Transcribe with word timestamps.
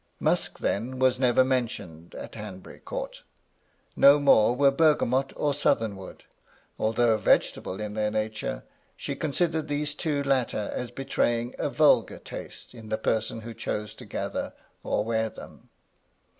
Musk, 0.19 0.57
then, 0.57 0.97
was 0.97 1.19
never 1.19 1.43
mentioned 1.43 2.15
at 2.15 2.33
Hanbury 2.33 2.79
Court 2.79 3.21
No 3.95 4.19
more 4.19 4.55
were 4.55 4.71
bergamot 4.71 5.31
or 5.35 5.53
southern 5.53 5.95
wood, 5.95 6.23
although 6.79 7.17
vegetable 7.19 7.79
in 7.79 7.93
their 7.93 8.09
nature. 8.09 8.63
She 8.97 9.15
considered 9.15 9.67
these 9.67 9.93
two 9.93 10.23
latter 10.23 10.71
as 10.73 10.89
betraying 10.89 11.53
a 11.59 11.69
vulgar 11.69 12.17
taste 12.17 12.73
in 12.73 12.89
the 12.89 12.97
person 12.97 13.41
who 13.41 13.53
chose 13.53 13.93
to 13.93 14.05
gather 14.05 14.53
or 14.81 15.03
wear 15.05 15.29
them. 15.29 15.69